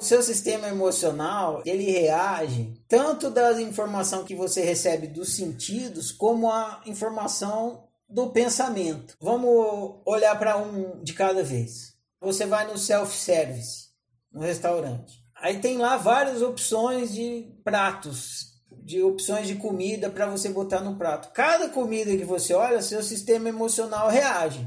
[0.00, 6.80] Seu sistema emocional, ele reage tanto da informação que você recebe dos sentidos, como a
[6.86, 9.14] informação do pensamento.
[9.20, 11.94] Vamos olhar para um de cada vez.
[12.18, 13.90] Você vai no self-service,
[14.32, 15.22] no restaurante.
[15.36, 20.96] Aí tem lá várias opções de pratos, de opções de comida para você botar no
[20.96, 21.30] prato.
[21.32, 24.66] Cada comida que você olha, seu sistema emocional reage.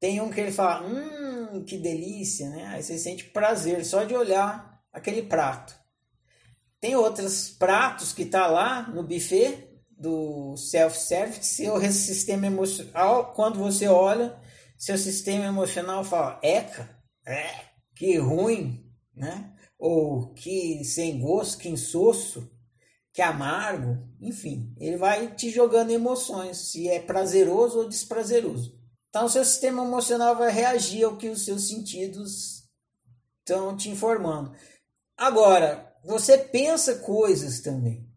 [0.00, 2.66] Tem um que ele fala, hum, que delícia, né?
[2.66, 5.74] Aí você sente prazer só de olhar aquele prato.
[6.80, 13.86] Tem outros pratos que tá lá no buffet do self-service, seu sistema emocional, quando você
[13.86, 14.36] olha,
[14.76, 16.90] seu sistema emocional fala, eca,
[17.24, 19.54] é, que ruim, né?
[19.78, 22.50] Ou que sem gosto, que insosso,
[23.12, 28.76] que amargo, enfim, ele vai te jogando emoções, se é prazeroso ou desprazeroso.
[29.08, 32.62] Então, seu sistema emocional vai reagir ao que os seus sentidos
[33.40, 34.52] estão te informando.
[35.16, 38.08] Agora, você pensa coisas também.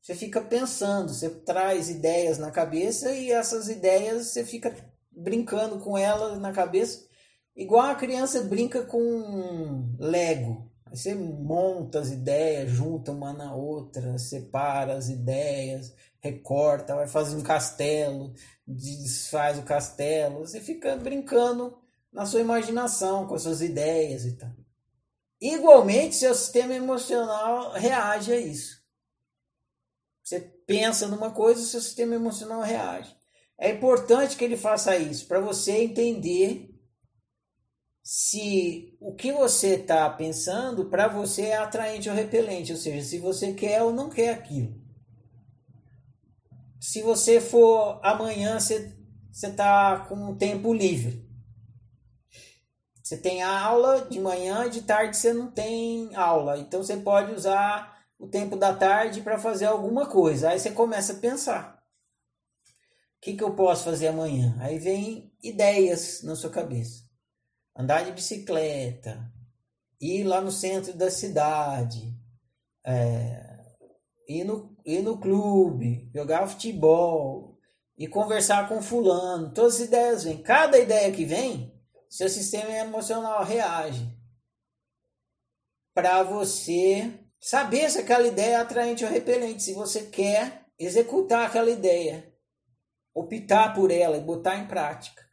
[0.00, 4.74] Você fica pensando, você traz ideias na cabeça e essas ideias você fica
[5.10, 7.06] brincando com elas na cabeça,
[7.54, 10.68] igual a criança brinca com Lego.
[10.90, 17.42] Você monta as ideias, junta uma na outra, separa as ideias, recorta, vai fazer um
[17.42, 18.34] castelo,
[18.66, 20.40] desfaz o castelo.
[20.40, 21.78] Você fica brincando
[22.12, 24.50] na sua imaginação com as suas ideias e tal.
[25.42, 28.80] Igualmente, seu sistema emocional reage a isso.
[30.22, 33.12] Você pensa numa coisa, seu sistema emocional reage.
[33.58, 36.72] É importante que ele faça isso para você entender
[38.04, 43.18] se o que você está pensando para você é atraente ou repelente, ou seja, se
[43.18, 44.80] você quer ou não quer aquilo.
[46.80, 48.96] Se você for amanhã, você
[49.32, 51.31] está com um tempo livre.
[53.12, 56.56] Você tem aula de manhã, de tarde você não tem aula.
[56.56, 60.48] Então você pode usar o tempo da tarde para fazer alguma coisa.
[60.48, 61.78] Aí você começa a pensar.
[62.64, 64.56] O que, que eu posso fazer amanhã?
[64.60, 67.04] Aí vem ideias na sua cabeça.
[67.76, 69.30] Andar de bicicleta,
[70.00, 72.16] ir lá no centro da cidade,
[72.82, 73.74] é,
[74.26, 77.58] ir, no, ir no clube, jogar futebol,
[77.94, 79.52] e conversar com fulano.
[79.52, 80.42] Todas as ideias vêm.
[80.42, 81.70] Cada ideia que vem,
[82.12, 84.06] seu sistema emocional reage
[85.94, 91.70] para você saber se aquela ideia é atraente ou repelente, se você quer executar aquela
[91.70, 92.30] ideia,
[93.14, 95.26] optar por ela e botar em prática.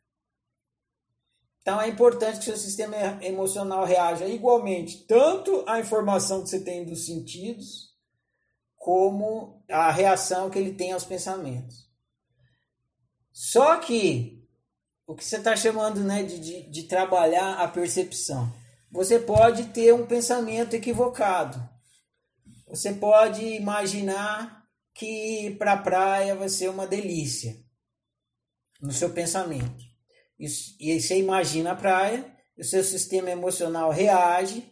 [1.61, 6.85] Então é importante que seu sistema emocional reaja igualmente tanto à informação que você tem
[6.85, 7.93] dos sentidos,
[8.77, 11.89] como à reação que ele tem aos pensamentos.
[13.33, 14.38] Só que
[15.09, 18.53] o que você está chamando né, de, de, de trabalhar a percepção.
[18.91, 21.59] Você pode ter um pensamento equivocado.
[22.67, 27.55] Você pode imaginar que para a praia vai ser uma delícia
[28.79, 29.83] no seu pensamento.
[30.37, 30.47] E
[30.99, 34.71] você imagina a praia, o seu sistema emocional reage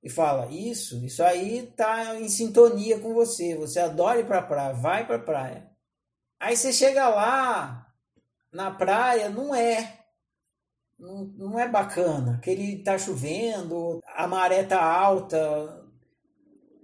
[0.00, 3.56] e fala: Isso, isso aí está em sintonia com você.
[3.56, 5.68] Você adora ir para a praia, vai para a praia.
[6.38, 7.85] Aí você chega lá,
[8.56, 10.00] na praia não é.
[10.98, 12.40] Não, não é bacana.
[12.42, 15.84] Que ele tá chovendo, a maré tá alta.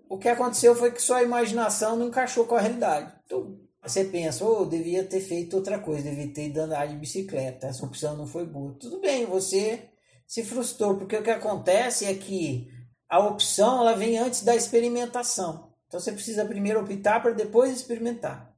[0.09, 3.11] O que aconteceu foi que sua imaginação não encaixou com a realidade.
[3.25, 6.95] Então, você pensa, oh, eu devia ter feito outra coisa, devia ter ido andar de
[6.95, 8.77] bicicleta, essa opção não foi boa.
[8.79, 9.89] Tudo bem, você
[10.29, 12.69] se frustrou, porque o que acontece é que
[13.09, 15.73] a opção ela vem antes da experimentação.
[15.89, 18.52] Então você precisa primeiro optar para depois experimentar.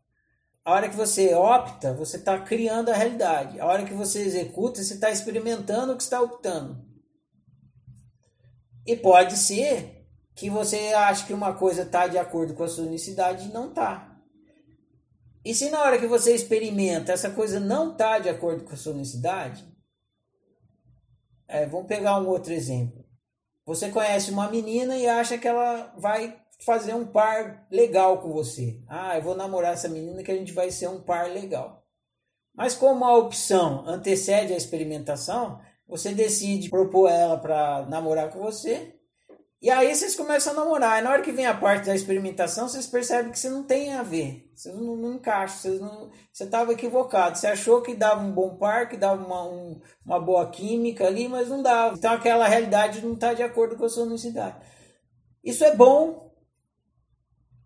[0.65, 3.61] A hora que você opta, você está criando a realidade.
[3.61, 6.83] A hora que você executa, você está experimentando o que está optando.
[8.87, 12.87] E pode ser que você ache que uma coisa está de acordo com a sua
[12.87, 14.19] unicidade e não está.
[15.45, 18.77] E se na hora que você experimenta essa coisa não está de acordo com a
[18.77, 19.65] sua unicidade,
[21.47, 23.05] é, vamos pegar um outro exemplo.
[23.67, 28.81] Você conhece uma menina e acha que ela vai fazer um par legal com você.
[28.89, 31.85] Ah, eu vou namorar essa menina que a gente vai ser um par legal.
[32.55, 38.95] Mas como a opção antecede a experimentação, você decide propor ela para namorar com você.
[39.61, 40.99] E aí vocês começam a namorar.
[40.99, 43.95] E na hora que vem a parte da experimentação, vocês percebem que você não tem
[43.95, 44.51] a ver.
[44.55, 45.57] Você não, não encaixa.
[45.57, 47.39] Você não, estava equivocado.
[47.39, 51.29] Você achou que dava um bom par, que dava uma, um, uma boa química ali,
[51.29, 51.97] mas não dava.
[51.97, 54.57] Então aquela realidade não está de acordo com a sua necessidade.
[55.43, 56.34] Isso é bom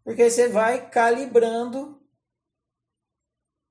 [0.09, 2.01] porque você vai calibrando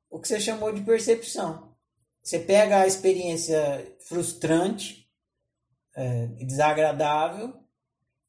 [0.07, 1.75] o que você chamou de percepção.
[2.21, 5.09] Você pega a experiência frustrante
[5.95, 7.59] é, desagradável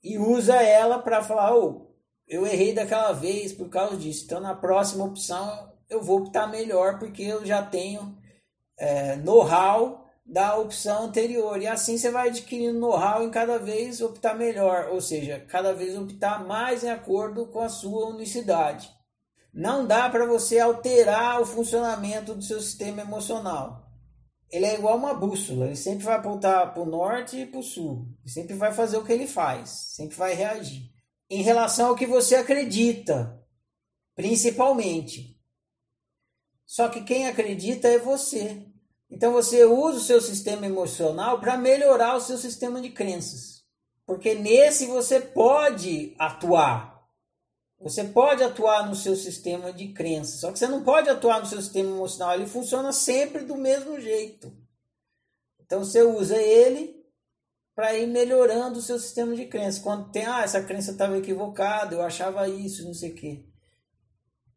[0.02, 1.94] e usa ela para falar: oh,
[2.26, 6.98] eu errei daquela vez por causa disso, então na próxima opção eu vou optar melhor
[6.98, 8.16] porque eu já tenho
[8.78, 9.97] é, know-how
[10.28, 11.60] da opção anterior.
[11.60, 15.96] E assim você vai adquirindo know-how em cada vez optar melhor, ou seja, cada vez
[15.96, 18.92] optar mais em acordo com a sua unicidade.
[19.52, 23.88] Não dá para você alterar o funcionamento do seu sistema emocional.
[24.50, 27.62] Ele é igual uma bússola, ele sempre vai apontar para o norte e para o
[27.62, 28.06] sul.
[28.20, 30.90] Ele sempre vai fazer o que ele faz, sempre vai reagir.
[31.30, 33.42] Em relação ao que você acredita,
[34.14, 35.38] principalmente.
[36.64, 38.66] Só que quem acredita é você.
[39.10, 43.64] Então você usa o seu sistema emocional para melhorar o seu sistema de crenças.
[44.06, 46.98] Porque nesse você pode atuar.
[47.80, 50.40] Você pode atuar no seu sistema de crenças.
[50.40, 52.34] Só que você não pode atuar no seu sistema emocional.
[52.34, 54.52] Ele funciona sempre do mesmo jeito.
[55.60, 56.98] Então você usa ele
[57.74, 59.80] para ir melhorando o seu sistema de crenças.
[59.80, 63.44] Quando tem, ah, essa crença estava equivocada, eu achava isso, não sei o quê.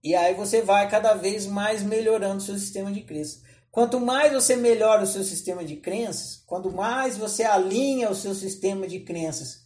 [0.03, 3.43] E aí você vai cada vez mais melhorando o seu sistema de crenças.
[3.71, 8.35] Quanto mais você melhora o seu sistema de crenças, quanto mais você alinha o seu
[8.35, 9.61] sistema de crenças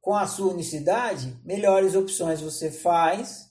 [0.00, 3.50] com a sua unicidade, melhores opções você faz,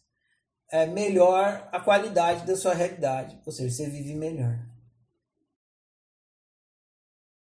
[0.72, 4.71] é, melhor a qualidade da sua realidade, ou seja, você vive melhor.